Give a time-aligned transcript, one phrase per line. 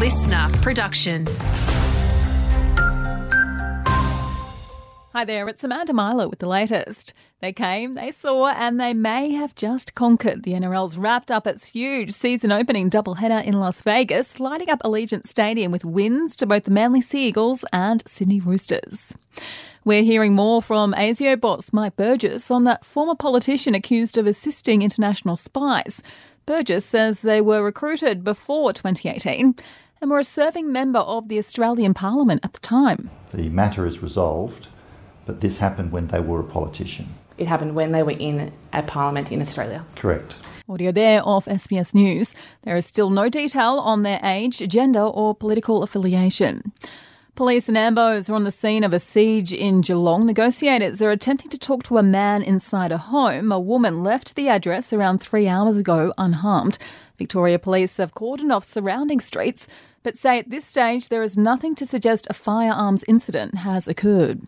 [0.00, 1.26] listener production.
[5.12, 7.12] Hi there, it's Amanda Myler with the latest.
[7.42, 10.42] They came, they saw, and they may have just conquered.
[10.42, 15.26] The NRL's wrapped up its huge season opening doubleheader in Las Vegas, lighting up Allegiant
[15.26, 19.12] Stadium with wins to both the Manly Sea Eagles and Sydney Roosters.
[19.84, 24.80] We're hearing more from ASIO boss Mike Burgess on that former politician accused of assisting
[24.80, 26.02] international spies.
[26.46, 29.56] Burgess says they were recruited before 2018
[30.00, 33.10] and were a serving member of the Australian Parliament at the time.
[33.30, 34.68] The matter is resolved,
[35.26, 37.14] but this happened when they were a politician.
[37.36, 39.84] It happened when they were in a parliament in Australia.
[39.96, 40.38] Correct.
[40.68, 42.34] Audio there of SBS News.
[42.62, 46.72] There is still no detail on their age, gender, or political affiliation.
[47.34, 50.26] Police and Ambos are on the scene of a siege in Geelong.
[50.26, 53.52] Negotiators are attempting to talk to a man inside a home.
[53.52, 56.78] A woman left the address around three hours ago unharmed.
[57.18, 59.68] Victoria Police have cordoned off surrounding streets,
[60.02, 64.42] but say at this stage there is nothing to suggest a firearms incident has occurred.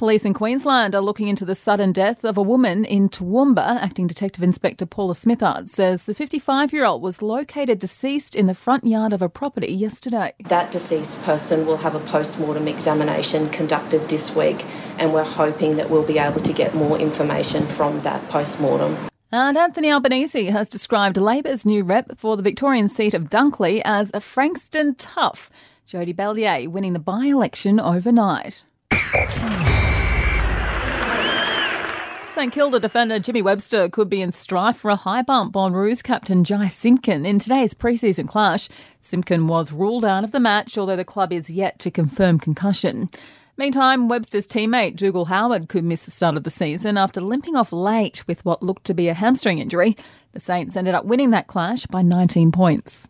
[0.00, 3.82] Police in Queensland are looking into the sudden death of a woman in Toowoomba.
[3.82, 8.54] Acting Detective Inspector Paula Smithard says the 55 year old was located deceased in the
[8.54, 10.32] front yard of a property yesterday.
[10.46, 14.64] That deceased person will have a post mortem examination conducted this week,
[14.96, 18.96] and we're hoping that we'll be able to get more information from that post mortem.
[19.30, 24.10] And Anthony Albanese has described Labor's new rep for the Victorian seat of Dunkley as
[24.14, 25.50] a Frankston tough.
[25.86, 28.64] Jodie Belyea winning the by election overnight.
[32.40, 36.00] St Kilda defender Jimmy Webster could be in strife for a high bump on Roos
[36.00, 38.66] captain Jy Simpkin in today's pre-season clash.
[38.98, 43.10] Simpkin was ruled out of the match, although the club is yet to confirm concussion.
[43.58, 47.74] Meantime, Webster's teammate Dougal Howard could miss the start of the season after limping off
[47.74, 49.94] late with what looked to be a hamstring injury.
[50.32, 53.06] The Saints ended up winning that clash by 19 points.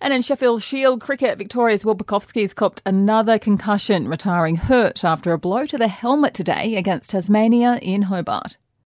[0.00, 5.38] And in Sheffield Shield cricket, Victoria's Will Pucovski's copped another concussion, retiring hurt after a
[5.38, 8.56] blow to the helmet today against Tasmania in Hobart.